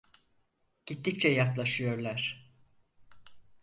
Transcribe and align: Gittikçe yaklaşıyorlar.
Gittikçe 0.85 1.27
yaklaşıyorlar. 1.29 2.51